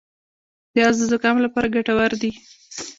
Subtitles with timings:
[0.73, 2.31] پیاز د زکام لپاره ګټور دي